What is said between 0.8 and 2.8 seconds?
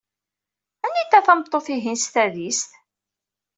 Anita tameṭṭut-ihin s tadist?